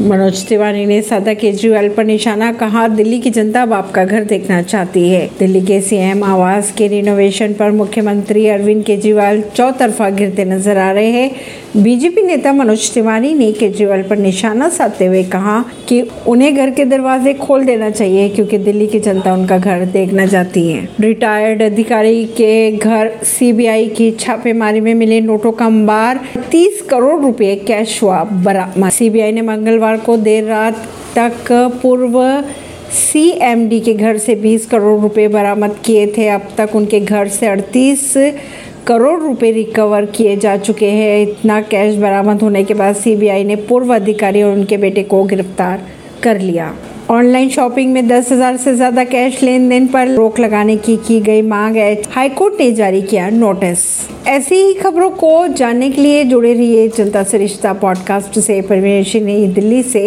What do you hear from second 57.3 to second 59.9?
रिश्ता पॉडकास्ट से। परमेश दिल्ली